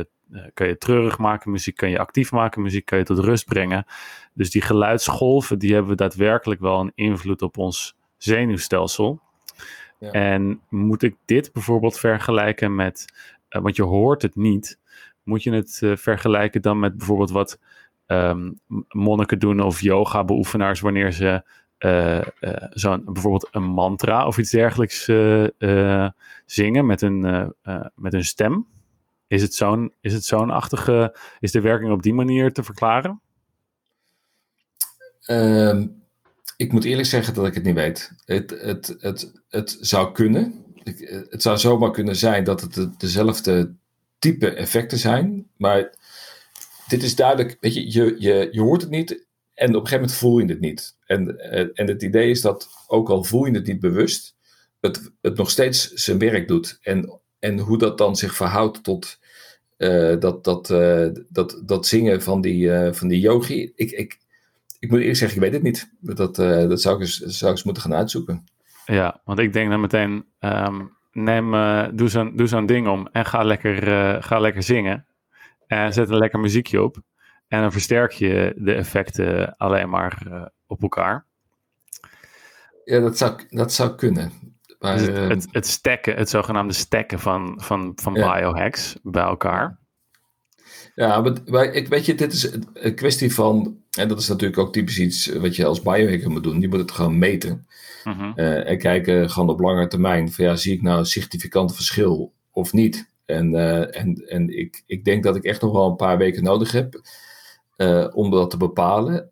kan 0.53 0.67
je 0.67 0.77
treurig 0.77 1.17
maken, 1.17 1.51
muziek 1.51 1.75
kan 1.75 1.89
je 1.89 2.00
actief 2.00 2.31
maken, 2.31 2.62
muziek 2.62 2.86
kan 2.86 2.98
je 2.98 3.03
tot 3.03 3.19
rust 3.19 3.46
brengen. 3.46 3.86
Dus 4.34 4.51
die 4.51 4.62
geluidsgolven, 4.62 5.60
die 5.60 5.74
hebben 5.74 5.98
daadwerkelijk 5.98 6.62
wel 6.62 6.79
een 6.79 6.91
invloed 6.96 7.41
op 7.41 7.57
ons 7.57 7.96
zenuwstelsel. 8.17 9.19
Ja. 10.00 10.12
En 10.12 10.62
moet 10.69 11.03
ik 11.03 11.15
dit 11.25 11.53
bijvoorbeeld 11.53 12.00
vergelijken 12.00 12.75
met, 12.75 13.05
uh, 13.50 13.62
want 13.62 13.75
je 13.75 13.84
hoort 13.84 14.22
het 14.22 14.36
niet, 14.36 14.79
moet 15.24 15.43
je 15.43 15.51
het 15.51 15.79
uh, 15.84 15.96
vergelijken 15.96 16.62
dan 16.62 16.79
met 16.79 16.98
bijvoorbeeld 16.98 17.31
wat 17.31 17.60
um, 18.07 18.60
monniken 18.89 19.39
doen 19.39 19.60
of 19.60 19.81
yoga 19.81 20.24
beoefenaars 20.24 20.79
wanneer 20.79 21.12
ze 21.12 21.43
uh, 21.79 22.22
zo'n 22.69 23.03
bijvoorbeeld 23.05 23.48
een 23.51 23.63
mantra 23.63 24.27
of 24.27 24.38
iets 24.38 24.51
dergelijks 24.51 25.05
zingen 26.46 26.86
met 26.86 27.01
een, 27.01 27.53
met 27.96 28.13
een 28.13 28.25
stem? 28.25 28.67
Is 29.27 29.41
het 29.41 29.53
zo'n 29.53 29.93
is 30.01 30.19
zo'n 30.19 30.50
achtige, 30.50 31.17
is 31.39 31.51
de 31.51 31.62
werking 31.62 31.91
op 31.91 32.01
die 32.01 32.13
manier 32.13 32.53
te 32.53 32.63
verklaren? 32.63 33.22
Uh, 35.27 35.84
ik 36.57 36.72
moet 36.72 36.84
eerlijk 36.84 37.07
zeggen 37.07 37.34
dat 37.34 37.48
ik 37.48 37.53
het 37.53 37.63
niet 37.63 37.75
weet. 37.75 38.12
Het, 38.25 38.50
het, 38.50 38.96
het, 39.00 39.31
het 39.50 39.77
zou 39.79 40.12
kunnen. 40.12 40.65
Het 41.29 41.41
zou 41.41 41.57
zomaar 41.57 41.91
kunnen 41.91 42.15
zijn 42.15 42.43
dat 42.43 42.62
het 42.62 43.00
dezelfde 43.00 43.74
type 44.19 44.53
effecten 44.53 44.98
zijn. 44.98 45.48
Maar 45.57 45.93
dit 46.88 47.03
is 47.03 47.15
duidelijk, 47.15 47.57
weet 47.60 47.74
je, 47.74 47.91
je, 47.91 48.15
je, 48.19 48.50
je 48.51 48.62
hoort 48.62 48.81
het 48.81 48.89
niet 48.89 49.27
en 49.57 49.67
op 49.67 49.81
een 49.81 49.88
gegeven 49.88 50.00
moment 50.00 50.13
voel 50.13 50.39
je 50.39 50.46
het 50.46 50.60
niet. 50.60 50.96
En, 51.05 51.39
eh, 51.39 51.67
en 51.74 51.88
het 51.88 52.03
idee 52.03 52.29
is 52.29 52.41
dat 52.41 52.69
ook 52.88 53.10
al 53.10 53.24
voel 53.24 53.46
je 53.46 53.53
het 53.53 53.67
niet 53.67 53.79
bewust, 53.79 54.36
het, 54.79 55.12
het 55.22 55.38
nog 55.38 55.50
steeds 55.50 55.91
zijn 55.93 56.17
werk 56.17 56.48
doet. 56.48 56.77
En 56.81 57.19
en 57.39 57.60
hoe 57.60 57.77
dat 57.77 57.98
dan 57.98 58.15
zich 58.15 58.36
verhoudt 58.36 58.84
tot 58.84 59.20
uh, 59.77 60.20
dat, 60.20 60.44
dat, 60.44 60.70
uh, 60.70 61.08
dat, 61.29 61.62
dat 61.65 61.86
zingen 61.86 62.22
van 62.22 62.41
die, 62.41 62.67
uh, 62.67 62.94
van 62.94 63.08
die 63.08 63.20
yogi. 63.20 63.72
Ik, 63.75 63.91
ik, 63.91 64.20
ik 64.79 64.89
moet 64.89 65.00
eerlijk 65.00 65.17
zeggen, 65.17 65.38
ik 65.38 65.44
weet 65.44 65.53
het 65.53 65.63
niet. 65.63 65.91
Dat, 66.00 66.36
dat 66.36 66.82
zou, 66.82 66.96
ik 66.96 67.01
eens, 67.01 67.17
zou 67.17 67.51
ik 67.51 67.58
eens 67.58 67.63
moeten 67.63 67.84
gaan 67.84 67.94
uitzoeken. 67.94 68.44
Ja, 68.86 69.22
want 69.24 69.39
ik 69.39 69.53
denk 69.53 69.70
dan 69.70 69.82
meteen, 69.82 70.25
um, 70.39 70.96
neem, 71.12 71.51
doe 71.96 72.10
zo'n 72.10 72.36
doe 72.36 72.48
zo'n 72.48 72.65
ding 72.65 72.88
om 72.88 73.08
en 73.12 73.25
ga 73.25 73.44
lekker, 73.44 73.84
ga 74.24 74.39
lekker 74.39 74.63
zingen. 74.63 75.06
En 75.67 75.94
zet 75.94 76.10
een 76.10 76.17
lekker 76.17 76.39
muziekje 76.39 76.84
op. 76.84 76.98
En 77.48 77.62
dan 77.62 77.72
versterk 77.72 78.12
je 78.12 78.53
de 78.58 78.74
effecten 78.74 79.58
alleen 79.58 79.89
maar 79.89 80.27
op 80.67 80.82
elkaar. 80.82 81.25
Ja, 82.84 83.00
dat 83.00 83.17
zou, 83.17 83.41
dat 83.50 83.74
zou 83.74 83.96
kunnen. 83.96 84.32
Maar, 84.79 84.98
dus 84.98 85.07
het, 85.07 85.17
het, 85.17 85.48
het, 85.51 85.67
stacken, 85.67 86.15
het 86.15 86.29
zogenaamde 86.29 86.74
stacken 86.74 87.19
van, 87.19 87.62
van, 87.63 87.91
van 87.96 88.13
biohacks 88.13 88.96
bij 89.03 89.24
elkaar. 89.24 89.79
Ja, 90.96 91.34
maar, 91.46 91.63
ik 91.63 91.88
weet 91.88 92.05
je, 92.05 92.15
dit 92.15 92.34
is 92.34 92.51
een 92.74 92.96
kwestie 92.96 93.34
van 93.34 93.77
En 93.91 94.07
dat 94.07 94.19
is 94.19 94.27
natuurlijk 94.27 94.60
ook 94.60 94.74
typisch 94.74 95.00
iets 95.00 95.25
wat 95.25 95.55
je 95.55 95.65
als 95.65 95.81
biohacker 95.81 96.29
moet 96.29 96.43
doen. 96.43 96.62
Je 96.62 96.67
moet 96.67 96.79
het 96.79 96.91
gewoon 96.91 97.17
meten. 97.17 97.67
Mhm. 98.03 98.31
Eh, 98.36 98.69
en 98.69 98.77
kijken 98.77 99.29
gewoon 99.29 99.50
op 99.50 99.60
lange 99.60 99.88
termijn. 99.88 100.31
Van 100.31 100.46
ja, 100.46 100.55
zie 100.55 100.74
ik 100.74 100.81
nou 100.81 101.00
een 101.00 101.05
significant 101.05 101.75
verschil 101.75 102.34
of 102.51 102.74
niet? 102.74 103.10
En, 103.25 103.55
eh, 103.55 104.00
en, 104.01 104.15
en 104.27 104.57
ik, 104.60 104.84
ik 104.86 105.05
denk 105.05 105.24
dat 105.24 105.36
ik 105.36 105.43
echt 105.43 105.62
nog 105.62 105.72
wel 105.72 105.89
een 105.89 105.96
paar 105.96 106.17
weken 106.17 106.43
nodig 106.43 106.72
heb 106.72 107.01
eh, 107.75 108.07
om 108.13 108.31
dat 108.31 108.50
te 108.50 108.57
bepalen. 108.57 109.31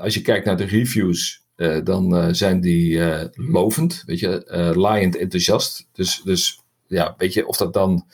Als 0.00 0.14
je 0.14 0.22
kijkt 0.22 0.44
naar 0.44 0.56
de 0.56 0.64
reviews, 0.64 1.41
eh, 1.62 1.84
dan 1.84 2.16
eh, 2.16 2.28
zijn 2.30 2.60
die 2.60 3.04
eh, 3.04 3.28
lovend, 3.32 4.02
weet 4.06 4.18
je, 4.18 4.72
laaiend 4.76 5.16
enthousiast. 5.16 5.88
Dus, 5.92 6.22
dus 6.24 6.62
ja, 6.86 7.14
weet 7.18 7.32
je, 7.32 7.46
of 7.46 7.56
dat 7.56 7.72
dan 7.72 8.06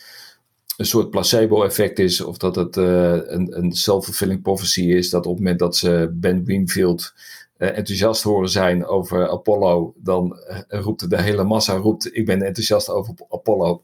een 0.76 0.86
soort 0.86 1.10
placebo-effect 1.10 1.98
is, 1.98 2.20
of 2.20 2.36
dat 2.36 2.54
het 2.56 2.76
een, 2.76 3.58
een 3.58 3.72
self-fulfilling 3.72 4.42
prophecy 4.42 4.82
is, 4.82 5.10
dat 5.10 5.26
op 5.26 5.30
het 5.32 5.40
moment 5.42 5.58
dat 5.58 5.76
ze 5.76 6.10
Ben 6.14 6.42
Greenfield 6.44 7.14
enthousiast 7.56 8.22
horen 8.22 8.48
zijn 8.48 8.86
over 8.86 9.28
Apollo, 9.28 9.94
dan 9.96 10.38
roept 10.68 11.10
de 11.10 11.22
hele 11.22 11.44
massa, 11.44 11.74
roept, 11.74 12.16
ik 12.16 12.26
ben 12.26 12.42
enthousiast 12.42 12.90
over 12.90 13.14
Apollo. 13.28 13.82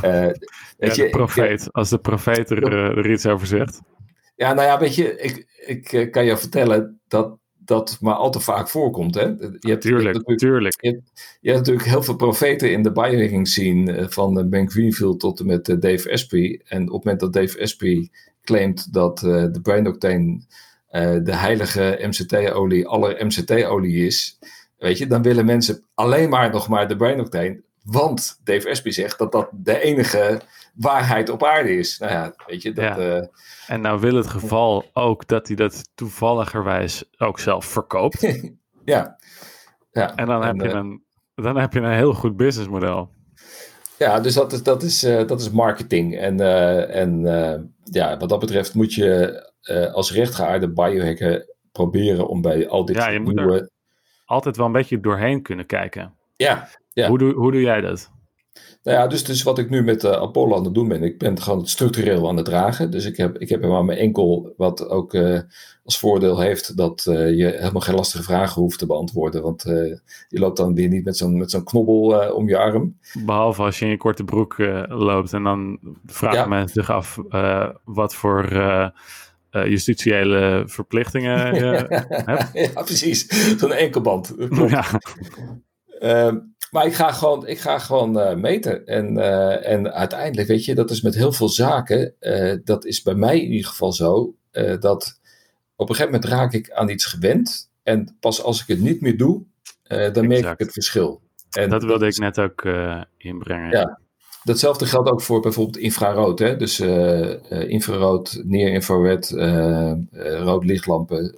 Ja, 0.00 0.10
weet 0.78 0.94
de 0.94 1.00
je, 1.00 1.04
ik- 1.04 1.10
profeet. 1.10 1.72
Als 1.72 1.88
de 1.90 1.98
profeet 1.98 2.50
er, 2.50 2.72
er 2.98 3.10
iets 3.10 3.26
over 3.26 3.46
zegt. 3.46 3.80
Ja, 4.36 4.52
nou 4.52 4.66
ja, 4.66 4.78
weet 4.78 4.94
je, 4.94 5.16
ik, 5.20 5.46
ik 5.66 6.10
kan 6.12 6.24
je 6.24 6.36
vertellen 6.36 7.00
dat 7.08 7.36
dat 7.68 7.98
maar 8.00 8.14
al 8.14 8.30
te 8.30 8.40
vaak 8.40 8.68
voorkomt. 8.68 9.14
Hè? 9.14 9.20
Je 9.20 9.28
hebt, 9.28 9.56
je 9.60 9.70
hebt 9.70 9.82
Tuurlijk, 9.82 10.16
natuurlijk, 10.26 10.38
tuurlijk. 10.38 10.80
je 11.40 11.50
hebt 11.50 11.58
natuurlijk 11.58 11.86
heel 11.86 12.02
veel 12.02 12.16
profeten 12.16 12.72
in 12.72 12.82
de 12.82 12.92
biohacking 12.92 13.48
scene, 13.48 13.92
eh, 13.92 14.06
van 14.08 14.38
eh, 14.38 14.46
Ben 14.46 14.70
Greenfield 14.70 15.20
tot 15.20 15.40
en 15.40 15.46
met 15.46 15.68
eh, 15.68 15.76
Dave 15.80 16.12
Asprey. 16.12 16.60
En 16.64 16.82
op 16.82 16.94
het 16.94 17.04
moment 17.04 17.20
dat 17.20 17.32
Dave 17.32 17.62
Asprey 17.62 18.10
claimt 18.42 18.92
dat 18.92 19.18
de 19.18 19.58
Brain 19.62 19.86
Octane 19.86 20.40
de 21.22 21.34
heilige 21.34 21.98
MCT-olie 22.02 22.86
aller 22.86 23.26
MCT-olie 23.26 24.06
is, 24.06 24.38
weet 24.78 24.98
je, 24.98 25.06
dan 25.06 25.22
willen 25.22 25.44
mensen 25.44 25.84
alleen 25.94 26.28
maar 26.28 26.50
nog 26.50 26.68
maar 26.68 26.88
de 26.88 26.96
Brain 26.96 27.20
Octane. 27.20 27.62
Want 27.82 28.40
Dave 28.44 28.70
Asprey 28.70 28.92
zegt 28.92 29.18
dat 29.18 29.32
dat 29.32 29.48
de 29.52 29.80
enige 29.80 30.40
waarheid 30.78 31.28
op 31.28 31.44
aarde 31.44 31.76
is. 31.76 31.98
Nou 31.98 32.12
ja, 32.12 32.34
weet 32.46 32.62
je, 32.62 32.72
dat... 32.72 32.84
Ja. 32.84 32.96
eh, 32.96 33.26
En 33.66 33.80
nou 33.80 34.00
wil 34.00 34.14
het 34.14 34.26
geval 34.26 34.84
ook 34.92 35.26
dat 35.26 35.46
hij 35.46 35.56
dat 35.56 35.90
toevalligerwijs 35.94 37.04
ook 37.18 37.38
zelf 37.38 37.64
verkoopt. 37.64 38.26
Ja. 38.84 39.18
ja. 39.90 40.16
En 40.16 40.26
dan, 40.26 40.44
heb, 40.44 40.56
je 40.56 40.68
eh, 40.68 40.74
een, 40.74 41.02
dan 41.34 41.56
heb 41.56 41.72
je 41.72 41.80
een 41.80 41.92
heel 41.92 42.14
goed 42.14 42.36
businessmodel. 42.36 43.10
Ja, 43.98 44.20
dus 44.20 44.34
dat 44.34 44.52
is, 44.52 44.62
dat 44.62 44.82
is, 44.82 45.02
eh, 45.02 45.26
dat 45.26 45.40
is 45.40 45.50
marketing. 45.50 46.18
En, 46.18 46.40
en 46.90 47.22
ja, 47.84 48.16
wat 48.16 48.28
dat 48.28 48.38
betreft 48.38 48.74
moet 48.74 48.94
je 48.94 49.90
als 49.92 50.12
rechtgeaarde 50.12 50.72
biohacker 50.72 51.54
proberen 51.72 52.28
om 52.28 52.40
bij 52.40 52.68
al 52.68 52.84
dit 52.84 52.96
Ja, 52.96 53.08
je 53.08 53.20
moet 53.20 53.34
nieuwe... 53.34 53.70
Altijd 54.24 54.56
wel 54.56 54.66
een 54.66 54.72
beetje 54.72 55.00
doorheen 55.00 55.42
kunnen 55.42 55.66
kijken. 55.66 56.14
Ja, 56.36 56.68
Ja. 56.92 57.08
Hoe, 57.08 57.18
doe, 57.18 57.34
hoe 57.34 57.52
doe 57.52 57.60
jij 57.60 57.80
dat? 57.80 58.10
Nou 58.82 58.98
ja, 58.98 59.06
dus, 59.06 59.24
dus 59.24 59.42
wat 59.42 59.58
ik 59.58 59.70
nu 59.70 59.82
met 59.82 60.04
eh, 60.04 60.10
Apollo 60.10 60.56
aan 60.56 60.64
het 60.64 60.74
doen 60.74 60.88
ben, 60.88 61.02
ik 61.02 61.18
ben 61.18 61.30
het 61.30 61.40
gewoon 61.40 61.66
structureel 61.66 62.28
aan 62.28 62.36
het 62.36 62.44
dragen. 62.44 62.90
Dus 62.90 63.04
ik 63.04 63.16
heb, 63.16 63.38
ik 63.38 63.48
heb 63.48 63.62
hem 63.62 63.72
aan 63.74 63.84
mijn 63.84 63.98
enkel, 63.98 64.54
wat 64.56 64.88
ook 64.88 65.14
eh, 65.14 65.40
als 65.84 65.98
voordeel 65.98 66.40
heeft 66.40 66.76
dat 66.76 67.06
eh, 67.06 67.14
je 67.36 67.46
helemaal 67.46 67.80
geen 67.80 67.94
lastige 67.94 68.22
vragen 68.22 68.62
hoeft 68.62 68.78
te 68.78 68.86
beantwoorden. 68.86 69.42
Want 69.42 69.62
je 70.28 70.38
loopt 70.38 70.56
dan 70.56 70.74
weer 70.74 70.88
niet 70.88 71.04
met 71.04 71.16
zo'n 71.16 71.38
met 71.38 71.50
zo'n 71.50 71.64
knobbel 71.64 72.32
om 72.34 72.48
je 72.48 72.58
arm. 72.58 72.98
Behalve 73.24 73.62
als 73.62 73.78
je 73.78 73.84
in 73.84 73.90
je 73.90 73.96
korte 73.96 74.24
broek 74.24 74.56
loopt 74.88 75.32
en 75.32 75.42
dan 75.42 75.78
vragen 76.06 76.38
Ja. 76.38 76.46
mensen 76.46 76.84
zich 76.84 76.90
af 76.90 77.18
wat 77.84 78.14
voor 78.14 78.48
justitiële 79.50 80.62
verplichtingen 80.66 81.54
je 81.54 81.64
hebt. 81.64 82.06
ja, 82.74 82.82
precies. 82.82 83.26
Zo'n 83.58 83.72
enkelband. 83.72 84.34
Ja, 84.68 84.84
Ehm, 85.98 86.36
maar 86.70 86.86
ik 86.86 86.94
ga 86.94 87.12
gewoon, 87.12 87.46
ik 87.46 87.58
ga 87.58 87.78
gewoon 87.78 88.20
eh, 88.20 88.36
meten. 88.36 88.86
En, 88.86 89.18
eh, 89.18 89.72
en 89.72 89.92
uiteindelijk, 89.92 90.48
weet 90.48 90.64
je, 90.64 90.74
dat 90.74 90.90
is 90.90 91.02
met 91.02 91.14
heel 91.14 91.32
veel 91.32 91.48
zaken. 91.48 92.14
eh, 92.20 92.56
dat 92.64 92.84
is 92.84 93.02
bij 93.02 93.14
mij 93.14 93.40
in 93.40 93.50
ieder 93.52 93.70
geval 93.70 93.92
zo. 93.92 94.32
dat 94.80 95.20
op 95.76 95.88
een 95.88 95.94
gegeven 95.94 96.12
moment 96.12 96.30
raak 96.30 96.52
ik 96.52 96.70
aan 96.70 96.88
iets 96.88 97.04
gewend. 97.04 97.70
En 97.82 98.16
pas 98.20 98.42
als 98.42 98.60
ik 98.60 98.66
het 98.66 98.80
niet 98.80 99.00
meer 99.00 99.16
doe, 99.16 99.42
dan 100.12 100.26
merk 100.26 100.44
ik 100.46 100.58
het 100.58 100.72
verschil. 100.72 101.20
En 101.50 101.70
dat 101.70 101.84
wilde 101.84 102.06
ik 102.06 102.16
net 102.18 102.38
ook 102.38 102.68
inbrengen. 103.16 103.70
Ja. 103.70 104.00
Datzelfde 104.44 104.86
geldt 104.86 105.10
ook 105.10 105.20
voor 105.20 105.40
bijvoorbeeld 105.40 105.76
infrarood. 105.76 106.38
Hè? 106.38 106.56
Dus 106.56 106.80
infrarood, 107.50 108.42
near-infrared, 108.44 109.30
eh, 109.30 109.92
rood 110.40 110.64
lichtlampen. 110.64 111.36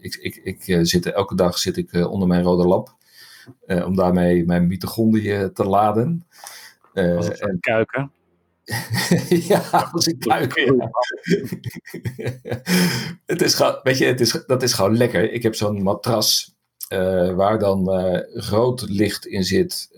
Ik, 0.00 0.14
ik, 0.14 0.40
ik 0.44 0.86
zit, 0.86 1.06
elke 1.06 1.34
dag 1.34 1.58
zit 1.58 1.76
ik 1.76 1.92
onder 1.92 2.28
mijn 2.28 2.42
rode 2.42 2.66
lamp. 2.66 2.98
Eh, 3.66 3.86
om 3.86 3.96
daarmee 3.96 4.44
mijn 4.44 4.66
mitochondriën 4.66 5.52
te 5.52 5.64
laden. 5.64 6.26
Eh, 6.94 7.16
Als 7.16 7.26
een 7.28 7.36
soort 7.36 7.50
en, 7.50 7.60
kuiken. 7.60 8.12
ja, 9.48 9.88
als 9.92 10.06
ik 10.06 10.18
buik. 10.18 10.58
Ja. 10.58 10.90
het 13.26 13.42
is 13.42 13.54
gewoon, 13.54 13.80
weet 13.82 13.98
je, 13.98 14.04
het 14.04 14.20
is, 14.20 14.42
dat 14.46 14.62
is 14.62 14.72
gewoon 14.72 14.96
lekker. 14.96 15.32
Ik 15.32 15.42
heb 15.42 15.54
zo'n 15.54 15.82
matras 15.82 16.54
waar 17.34 17.58
dan 17.58 17.88
rood 18.32 18.88
licht 18.88 19.26
in 19.26 19.44
zit. 19.44 19.88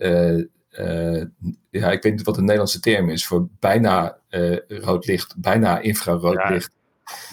ja, 1.69 1.91
ik 1.91 2.03
weet 2.03 2.11
niet 2.13 2.23
wat 2.23 2.35
de 2.35 2.41
Nederlandse 2.41 2.79
term 2.79 3.09
is 3.09 3.25
voor 3.25 3.47
bijna 3.59 4.17
rood 4.67 5.05
licht, 5.05 5.35
bijna 5.37 5.79
infrarood 5.79 6.33
Ja. 6.37 6.49
licht. 6.49 6.71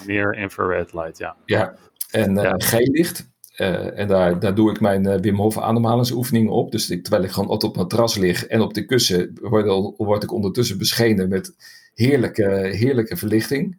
Near 0.07 0.35
infrared 0.35 0.93
light, 0.93 1.19
ja. 1.19 1.37
Ja, 1.45 1.75
en 2.11 2.35
Ja. 2.35 2.55
geel 2.59 2.91
licht. 2.91 3.29
Eh, 3.61 3.99
en 3.99 4.09
daar, 4.09 4.39
daar 4.41 4.55
doe 4.55 4.71
ik 4.71 4.81
mijn 4.81 5.07
eh, 5.07 5.21
Wim 5.21 5.37
Hof 5.37 5.59
ademhalingsoefeningen 5.59 6.53
op. 6.53 6.71
Dus 6.73 6.87
terwijl 6.87 7.23
ik 7.23 7.31
gewoon 7.31 7.49
op 7.49 7.63
het 7.63 7.77
matras 7.77 8.17
lig 8.17 8.47
en 8.47 8.61
op 8.61 8.75
de 8.75 8.85
kussen, 8.85 9.39
word, 9.41 9.67
word 9.97 10.23
ik 10.23 10.33
ondertussen 10.33 10.79
beschenen 10.79 11.29
met 11.29 11.55
heerlijke, 11.95 12.49
heerlijke 12.73 13.17
verlichting. 13.17 13.79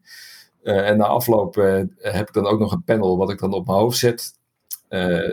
Eh, 0.63 0.89
en 0.89 0.97
na 0.97 1.05
afloop 1.05 1.55
heb 1.97 2.27
ik 2.27 2.33
dan 2.33 2.45
ook 2.45 2.59
nog 2.59 2.71
een 2.71 2.83
panel 2.83 3.17
wat 3.17 3.29
ik 3.29 3.39
dan 3.39 3.53
op 3.53 3.67
mijn 3.67 3.79
hoofd 3.79 3.97
zet. 3.97 4.39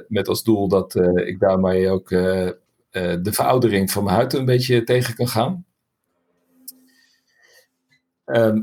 met 0.09 0.29
als 0.29 0.43
doel 0.43 0.69
dat 0.69 0.95
ik 1.15 1.41
daarmee 1.41 1.91
ook 1.91 2.09
de 2.09 3.19
veroudering 3.23 3.91
van 3.91 4.05
mijn 4.05 4.17
huid 4.17 4.33
een 4.33 4.45
beetje 4.45 4.85
tegen 4.85 5.15
kan 5.15 5.29
gaan. 5.29 5.65
Ehm, 8.25 8.63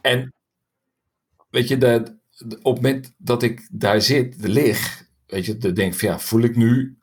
en 0.00 0.34
weet 1.50 1.68
je, 1.68 1.78
de- 1.78 2.15
op 2.44 2.50
het 2.50 2.82
moment 2.82 3.14
dat 3.18 3.42
ik 3.42 3.68
daar 3.70 4.02
zit, 4.02 4.34
lig, 4.38 5.06
weet 5.26 5.46
je, 5.46 5.56
dan 5.56 5.74
denk 5.74 5.92
ik 5.92 5.98
van 5.98 6.08
ja, 6.08 6.18
voel 6.18 6.42
ik 6.42 6.56
nu, 6.56 6.98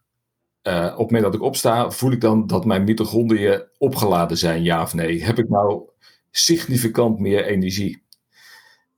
eh, 0.61 0.83
op 0.83 0.89
het 0.89 0.97
moment 0.97 1.23
dat 1.23 1.33
ik 1.33 1.41
opsta, 1.41 1.91
voel 1.91 2.11
ik 2.11 2.21
dan 2.21 2.47
dat 2.47 2.65
mijn 2.65 2.83
mitochondriën 2.83 3.63
opgeladen 3.77 4.37
zijn, 4.37 4.63
ja 4.63 4.81
of 4.81 4.93
nee? 4.93 5.23
Heb 5.23 5.39
ik 5.39 5.49
nou 5.49 5.89
significant 6.31 7.19
meer 7.19 7.45
energie? 7.45 8.01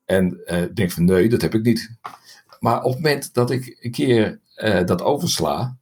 En 0.06 0.39
ik 0.48 0.75
denk 0.75 0.92
van 0.92 1.06
nee, 1.06 1.30
dat 1.30 1.42
heb 1.42 1.54
ik 1.54 1.63
niet. 1.63 1.98
Maar 2.60 2.84
op 2.84 2.94
het 2.94 3.01
moment 3.01 3.34
dat 3.34 3.51
ik 3.51 3.77
een 3.80 3.92
keer 3.92 4.39
eh, 4.56 4.86
dat 4.86 5.01
oversla, 5.01 5.77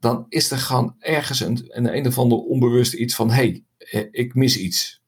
dan 0.00 0.26
is 0.28 0.50
er 0.50 0.58
gewoon 0.58 0.94
ergens 0.98 1.40
een, 1.40 1.64
een, 1.68 1.96
een 1.96 2.06
of 2.06 2.18
ander 2.18 2.38
onbewust 2.38 2.92
iets 2.92 3.14
van: 3.14 3.30
hé, 3.30 3.62
hey, 3.78 4.08
ik 4.10 4.34
mis 4.34 4.58
iets. 4.58 5.02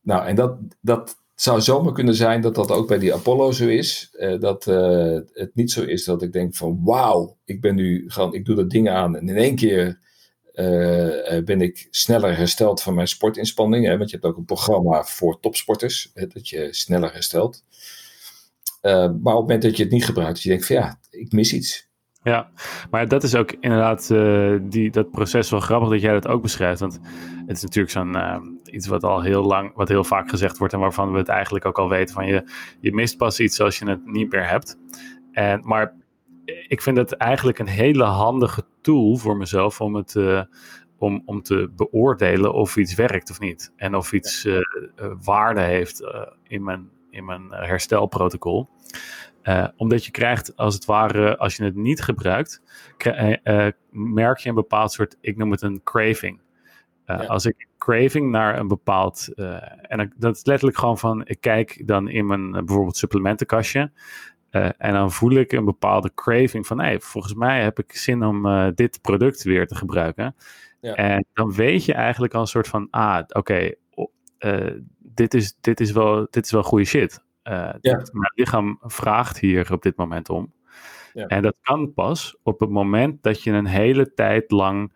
Nou, 0.00 0.26
en 0.26 0.36
dat, 0.36 0.58
dat 0.80 1.16
zou 1.36 1.60
zomaar 1.60 1.92
kunnen 1.92 2.14
zijn 2.14 2.40
dat 2.40 2.54
dat 2.54 2.70
ook 2.70 2.88
bij 2.88 2.98
die 2.98 3.14
Apollo 3.14 3.52
zo 3.52 3.66
is. 3.66 4.10
Eh, 4.12 4.40
dat 4.40 4.66
eh, 4.66 5.18
het 5.32 5.50
niet 5.54 5.70
zo 5.70 5.82
is 5.82 6.04
dat 6.04 6.22
ik 6.22 6.32
denk 6.32 6.54
van 6.54 6.80
wauw, 6.84 7.36
ik 7.44 7.60
ben 7.60 7.74
nu 7.74 8.04
gewoon, 8.06 8.34
ik 8.34 8.44
doe 8.44 8.54
dat 8.54 8.70
ding 8.70 8.90
aan 8.90 9.16
en 9.16 9.28
in 9.28 9.36
één 9.36 9.56
keer 9.56 9.98
eh, 10.52 11.44
ben 11.44 11.60
ik 11.60 11.88
sneller 11.90 12.36
hersteld 12.36 12.82
van 12.82 12.94
mijn 12.94 13.08
sportinspanning. 13.08 13.86
Hè, 13.86 13.98
want 13.98 14.10
je 14.10 14.16
hebt 14.16 14.28
ook 14.28 14.36
een 14.36 14.44
programma 14.44 15.04
voor 15.04 15.40
topsporters, 15.40 16.10
hè, 16.14 16.26
dat 16.26 16.48
je 16.48 16.68
sneller 16.70 17.12
herstelt. 17.12 17.64
Maar 18.82 19.04
op 19.08 19.14
het 19.14 19.22
moment 19.22 19.62
dat 19.62 19.76
je 19.76 19.82
het 19.82 19.92
niet 19.92 20.04
gebruikt, 20.04 20.34
dat 20.34 20.42
je 20.42 20.48
denkt 20.48 20.66
van 20.66 20.76
ja, 20.76 20.98
ik 21.10 21.32
mis 21.32 21.52
iets. 21.52 21.88
Ja, 22.22 22.50
maar 22.90 23.08
dat 23.08 23.22
is 23.22 23.34
ook 23.34 23.52
inderdaad 23.60 24.08
die, 24.72 24.90
dat 24.90 25.10
proces 25.10 25.50
wel 25.50 25.60
grappig 25.60 25.88
dat 25.88 26.00
jij 26.00 26.12
dat 26.12 26.26
ook 26.26 26.42
beschrijft. 26.42 26.80
Want 26.80 26.98
het 27.46 27.56
is 27.56 27.62
natuurlijk 27.62 27.92
zo'n 27.92 28.16
iets 28.76 28.86
wat 28.86 29.04
al 29.04 29.22
heel 29.22 29.42
lang, 29.42 29.74
wat 29.74 29.88
heel 29.88 30.04
vaak 30.04 30.30
gezegd 30.30 30.58
wordt 30.58 30.72
en 30.72 30.80
waarvan 30.80 31.12
we 31.12 31.18
het 31.18 31.28
eigenlijk 31.28 31.64
ook 31.64 31.78
al 31.78 31.88
weten 31.88 32.14
van 32.14 32.26
je, 32.26 32.44
je 32.80 32.94
mist 32.94 33.16
pas 33.16 33.40
iets 33.40 33.60
als 33.60 33.78
je 33.78 33.88
het 33.88 34.06
niet 34.06 34.32
meer 34.32 34.48
hebt. 34.48 34.78
En, 35.32 35.60
maar 35.64 35.94
ik 36.68 36.82
vind 36.82 36.96
het 36.96 37.12
eigenlijk 37.12 37.58
een 37.58 37.66
hele 37.66 38.04
handige 38.04 38.64
tool 38.80 39.16
voor 39.16 39.36
mezelf 39.36 39.80
om 39.80 39.94
het 39.94 40.16
eh, 40.16 40.42
om, 40.98 41.22
om 41.24 41.42
te 41.42 41.70
beoordelen 41.76 42.54
of 42.54 42.76
iets 42.76 42.94
werkt 42.94 43.30
of 43.30 43.40
niet. 43.40 43.72
En 43.76 43.94
of 43.94 44.12
iets 44.12 44.44
eh, 44.44 44.56
eh, 44.56 45.12
waarde 45.22 45.60
heeft 45.60 46.02
in 46.42 46.64
mijn, 46.64 46.90
in 47.10 47.24
mijn 47.24 47.46
herstelprotocol. 47.50 48.68
Omdat 49.76 50.04
je 50.04 50.10
krijgt, 50.10 50.56
als 50.56 50.74
het 50.74 50.84
ware, 50.84 51.38
als 51.38 51.56
je 51.56 51.64
het 51.64 51.74
niet 51.74 52.02
gebruikt, 52.02 52.62
merk 53.90 54.38
je 54.38 54.48
een 54.48 54.54
bepaald 54.54 54.92
soort, 54.92 55.16
ik 55.20 55.36
noem 55.36 55.50
het 55.50 55.62
een 55.62 55.82
craving. 55.82 56.40
Uh, 57.06 57.20
ja. 57.20 57.26
Als 57.26 57.46
ik 57.46 57.68
craving 57.78 58.30
naar 58.30 58.58
een 58.58 58.68
bepaald, 58.68 59.28
uh, 59.34 59.56
en 59.82 60.12
dat 60.16 60.36
is 60.36 60.44
letterlijk 60.44 60.78
gewoon 60.78 60.98
van, 60.98 61.26
ik 61.26 61.40
kijk 61.40 61.82
dan 61.86 62.08
in 62.08 62.26
mijn 62.26 62.50
bijvoorbeeld 62.50 62.96
supplementenkastje. 62.96 63.90
en 64.78 64.92
dan 64.92 65.12
voel 65.12 65.30
ik 65.30 65.52
een 65.52 65.64
bepaalde 65.64 66.14
craving 66.14 66.66
van, 66.66 66.80
hey, 66.80 67.00
volgens 67.00 67.34
mij 67.34 67.62
heb 67.62 67.78
ik 67.78 67.96
zin 67.96 68.24
om 68.24 68.72
dit 68.74 69.00
product 69.00 69.42
weer 69.42 69.66
te 69.66 69.74
gebruiken. 69.74 70.36
Ja. 70.80 70.94
En 70.94 71.26
dan 71.32 71.52
weet 71.52 71.84
je 71.84 71.94
eigenlijk 71.94 72.34
al 72.34 72.40
een 72.40 72.46
soort 72.46 72.68
van, 72.68 72.88
ah, 72.90 73.22
oké, 73.28 73.74
dit, 74.98 75.34
is, 75.34 75.56
dit, 75.60 75.80
is 75.80 75.92
wel, 75.92 76.26
dit 76.30 76.44
is 76.44 76.50
wel 76.50 76.62
goede 76.62 76.84
shit. 76.84 77.24
ja. 77.42 77.78
Mijn 78.12 78.32
lichaam 78.34 78.78
vraagt 78.82 79.38
hier 79.38 79.72
op 79.72 79.82
dit 79.82 79.96
moment 79.96 80.28
om. 80.28 80.52
Ja. 81.16 81.26
En 81.26 81.42
dat 81.42 81.56
kan 81.62 81.92
pas 81.92 82.36
op 82.42 82.60
het 82.60 82.70
moment 82.70 83.22
dat 83.22 83.42
je 83.42 83.50
een 83.50 83.66
hele 83.66 84.14
tijd 84.14 84.50
lang 84.50 84.92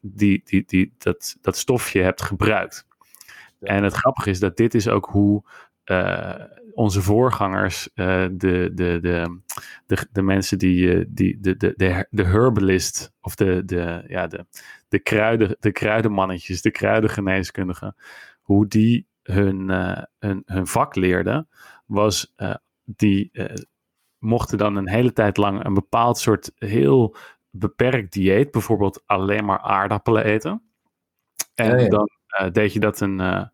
die, 0.00 0.40
die, 0.44 0.64
die, 0.66 0.94
dat, 0.98 1.36
dat 1.40 1.56
stofje 1.56 2.02
hebt 2.02 2.22
gebruikt. 2.22 2.86
En 3.60 3.82
het 3.84 3.92
grappige 3.92 4.30
is 4.30 4.38
dat 4.38 4.56
dit 4.56 4.74
is 4.74 4.88
ook 4.88 5.06
hoe 5.06 5.44
uh, 5.84 6.34
onze 6.74 7.02
voorgangers, 7.02 7.88
uh, 7.94 8.26
de, 8.32 8.70
de, 8.74 8.98
de, 9.00 9.40
de, 9.86 10.06
de 10.12 10.22
mensen 10.22 10.58
die, 10.58 10.96
uh, 10.96 11.04
die 11.08 11.40
de, 11.40 11.56
de, 11.56 11.74
de, 11.76 12.06
de 12.10 12.24
herbalist 12.24 13.12
of 13.20 13.34
de, 13.34 13.64
de, 13.64 14.04
ja, 14.06 14.26
de, 14.26 14.46
de, 14.88 14.98
kruiden, 14.98 15.56
de 15.60 15.72
kruidenmannetjes, 15.72 16.62
de 16.62 16.70
kruidengeneeskundigen, 16.70 17.96
hoe 18.40 18.66
die 18.66 19.06
hun, 19.22 19.68
hun, 20.18 20.42
hun 20.46 20.66
vak 20.66 20.94
leerden, 20.94 21.48
was 21.86 22.34
die 22.84 23.30
mochten 24.18 24.58
dan 24.58 24.76
een 24.76 24.88
hele 24.88 25.12
tijd 25.12 25.36
lang 25.36 25.64
een 25.64 25.74
bepaald 25.74 26.18
soort 26.18 26.52
heel 26.54 27.16
beperkt 27.50 28.12
dieet, 28.12 28.50
bijvoorbeeld 28.50 29.02
alleen 29.06 29.44
maar 29.44 29.58
aardappelen 29.58 30.24
eten. 30.24 30.62
En 31.54 31.88
dan 31.88 32.08
uh, 32.40 32.50
deed 32.50 32.72
je 32.72 32.80
dat 32.80 33.00
een, 33.00 33.18
uh, 33.20 33.46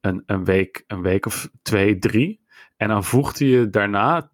een, 0.00 0.22
een, 0.26 0.44
week, 0.44 0.84
een 0.86 1.02
week 1.02 1.26
of 1.26 1.48
twee, 1.62 1.98
drie. 1.98 2.42
En 2.76 2.88
dan 2.88 3.04
voegde 3.04 3.48
je 3.48 3.70
daarna 3.70 4.30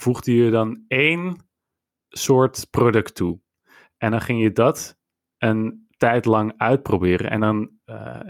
voegde 0.00 0.34
je 0.34 0.50
dan 0.50 0.84
één 0.88 1.48
soort 2.08 2.66
product 2.70 3.14
toe. 3.14 3.40
En 3.96 4.10
dan 4.10 4.20
ging 4.20 4.42
je 4.42 4.52
dat 4.52 4.98
een 5.38 5.86
tijd 5.96 6.24
lang 6.24 6.52
uitproberen. 6.56 7.30
En 7.30 7.40
dan 7.40 7.70
uh, 7.86 8.20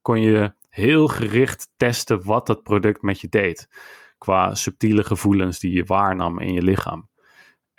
kon 0.00 0.20
je 0.20 0.54
heel 0.68 1.08
gericht 1.08 1.72
testen 1.76 2.24
wat 2.24 2.46
dat 2.46 2.62
product 2.62 3.02
met 3.02 3.20
je 3.20 3.28
deed. 3.28 3.68
Qua 4.18 4.54
subtiele 4.54 5.04
gevoelens 5.04 5.58
die 5.58 5.72
je 5.72 5.84
waarnam 5.84 6.40
in 6.40 6.52
je 6.52 6.62
lichaam. 6.62 7.09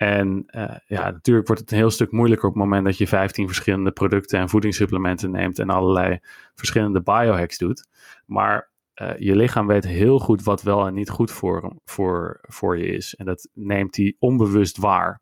En 0.02 0.44
uh, 0.56 0.76
ja, 0.86 1.12
natuurlijk 1.12 1.48
wordt 1.48 1.62
het 1.62 1.72
een 1.72 1.78
heel 1.78 1.90
stuk 1.90 2.12
moeilijker 2.12 2.48
op 2.48 2.54
het 2.54 2.64
moment 2.64 2.86
dat 2.86 2.98
je 2.98 3.08
15 3.08 3.48
verschillende 3.48 3.92
producten 3.92 4.40
en 4.40 4.50
voedingssupplementen 4.50 5.32
neemt 5.32 5.60
en 5.60 5.70
allerlei 5.70 6.20
verschillende 6.56 7.02
biohacks 7.02 7.58
doet. 7.58 7.88
Maar 8.26 8.72
uh, 9.02 9.18
je 9.18 9.36
lichaam 9.36 9.68
weet 9.68 9.88
heel 9.88 10.20
goed 10.20 10.44
wat 10.44 10.62
wel 10.62 10.88
en 10.88 10.94
niet 10.94 11.10
goed 11.10 11.32
voor, 11.32 11.76
voor, 11.86 12.40
voor 12.42 12.78
je 12.78 12.86
is. 12.86 13.16
En 13.16 13.26
dat 13.26 13.50
neemt 13.54 13.96
hij 13.96 14.16
onbewust 14.20 14.78
waar. 14.78 15.22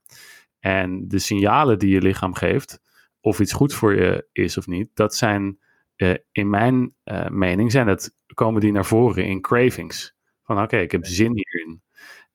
En 0.59 1.07
de 1.07 1.19
signalen 1.19 1.79
die 1.79 1.93
je 1.93 2.01
lichaam 2.01 2.33
geeft, 2.33 2.79
of 3.21 3.39
iets 3.39 3.53
goed 3.53 3.73
voor 3.73 3.95
je 3.95 4.27
is 4.31 4.57
of 4.57 4.67
niet, 4.67 4.89
dat 4.93 5.15
zijn 5.15 5.59
uh, 5.97 6.13
in 6.31 6.49
mijn 6.49 6.95
mening, 7.29 7.71
zijn 7.71 7.85
dat, 7.85 8.15
komen 8.33 8.61
die 8.61 8.71
naar 8.71 8.85
voren 8.85 9.25
in 9.25 9.41
cravings. 9.41 10.15
Van 10.43 10.61
oké, 10.61 10.77
ik 10.77 10.91
heb 10.91 11.05
zin 11.05 11.31
hierin. 11.33 11.81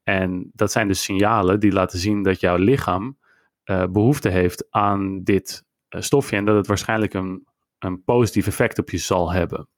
En 0.04 0.50
dat 0.52 0.72
zijn 0.72 0.88
dus 0.88 1.02
signalen 1.02 1.60
die 1.60 1.72
laten 1.72 1.98
zien 1.98 2.22
dat 2.22 2.40
jouw 2.40 2.56
lichaam 2.56 3.18
uh, 3.64 3.86
behoefte 3.86 4.28
heeft 4.28 4.66
aan 4.70 5.22
dit 5.22 5.64
uh, 5.88 6.00
stofje 6.00 6.36
en 6.36 6.44
dat 6.44 6.56
het 6.56 6.66
waarschijnlijk 6.66 7.14
een, 7.14 7.46
een 7.78 8.04
positief 8.04 8.46
effect 8.46 8.78
op 8.78 8.90
je 8.90 8.98
zal 8.98 9.32
hebben. 9.32 9.68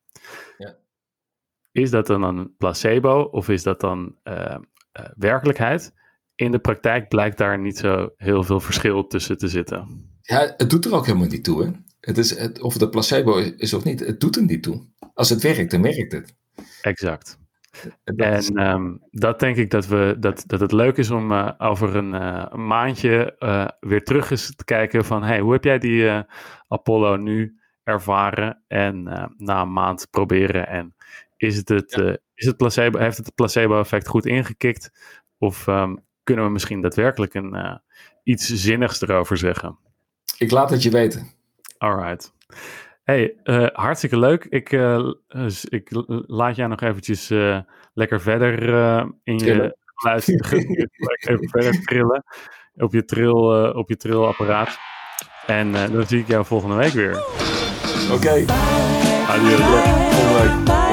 Ja. 0.58 0.76
Is 1.72 1.90
dat 1.90 2.06
dan 2.06 2.22
een 2.22 2.54
placebo 2.56 3.20
of 3.20 3.48
is 3.48 3.62
dat 3.62 3.80
dan 3.80 4.16
uh, 4.24 4.56
werkelijkheid? 5.16 5.94
In 6.34 6.50
de 6.50 6.58
praktijk 6.58 7.08
blijkt 7.08 7.38
daar 7.38 7.58
niet 7.58 7.78
zo 7.78 8.10
heel 8.16 8.42
veel 8.42 8.60
verschil 8.60 9.06
tussen 9.06 9.38
te 9.38 9.48
zitten. 9.48 10.10
Ja, 10.22 10.54
het 10.56 10.70
doet 10.70 10.84
er 10.84 10.94
ook 10.94 11.06
helemaal 11.06 11.28
niet 11.28 11.44
toe. 11.44 11.64
Hè? 11.64 11.70
Het 12.00 12.18
is, 12.18 12.38
het, 12.38 12.60
of 12.60 12.72
het 12.72 12.82
een 12.82 12.90
placebo 12.90 13.36
is 13.36 13.74
of 13.74 13.84
niet, 13.84 14.00
het 14.00 14.20
doet 14.20 14.36
er 14.36 14.44
niet 14.44 14.62
toe. 14.62 14.82
Als 15.14 15.28
het 15.28 15.42
werkt, 15.42 15.70
dan 15.70 15.82
werkt 15.82 16.12
het. 16.12 16.34
Exact. 16.80 17.38
En 18.04 18.68
um, 18.68 19.02
dat 19.10 19.40
denk 19.40 19.56
ik 19.56 19.70
dat, 19.70 19.86
we, 19.86 20.16
dat, 20.18 20.44
dat 20.46 20.60
het 20.60 20.72
leuk 20.72 20.96
is 20.96 21.10
om 21.10 21.32
uh, 21.32 21.50
over 21.58 21.96
een, 21.96 22.14
uh, 22.14 22.44
een 22.48 22.66
maandje 22.66 23.36
uh, 23.38 23.68
weer 23.80 24.04
terug 24.04 24.30
eens 24.30 24.54
te 24.56 24.64
kijken 24.64 25.04
van 25.04 25.22
hey, 25.22 25.40
hoe 25.40 25.52
heb 25.52 25.64
jij 25.64 25.78
die 25.78 26.24
Apollo 26.68 27.16
nu 27.16 27.60
ervaren 27.84 28.62
en 28.68 29.02
na 29.36 29.60
een 29.60 29.72
maand 29.72 30.06
proberen 30.10 30.68
en 30.68 30.94
is 31.36 31.56
het 31.56 31.68
het, 31.68 31.94
ja. 31.94 32.16
is 32.34 32.46
het 32.46 32.56
placebo, 32.56 32.98
heeft 32.98 33.16
het, 33.16 33.26
het 33.26 33.34
placebo-effect 33.34 34.08
goed 34.08 34.26
ingekikt 34.26 34.90
of 35.38 35.66
um, 35.66 36.04
kunnen 36.22 36.44
we 36.44 36.50
misschien 36.50 36.80
daadwerkelijk 36.80 37.34
een, 37.34 37.80
iets 38.22 38.46
zinnigs 38.46 39.02
erover 39.02 39.36
zeggen? 39.36 39.78
Ik 40.38 40.50
laat 40.50 40.70
het 40.70 40.82
je 40.82 40.90
weten. 40.90 41.26
Alright. 41.78 42.34
Hey, 43.06 43.36
uh, 43.44 43.66
hartstikke 43.72 44.18
leuk. 44.18 44.44
Ik, 44.44 44.72
uh, 44.72 45.10
ik 45.68 45.88
laat 46.26 46.56
jou 46.56 46.68
nog 46.68 46.80
eventjes 46.80 47.30
uh, 47.30 47.58
lekker 47.94 48.20
verder 48.20 48.62
in 49.22 49.38
je 49.38 49.76
luisteren. 50.04 50.60
even 51.28 51.48
verder 51.48 51.82
trillen 51.82 52.24
op 52.74 52.92
je, 52.92 53.04
tril, 53.04 53.72
op 53.72 53.88
je 53.88 53.96
trillapparaat. 53.96 54.78
En 55.46 55.72
dan 55.72 56.06
zie 56.06 56.20
ik 56.20 56.26
jou 56.26 56.44
volgende 56.44 56.76
week 56.76 56.92
weer. 56.92 57.16
Oké. 58.04 58.14
Okay. 58.14 58.44
Volgende 60.10 60.64
week. 60.64 60.85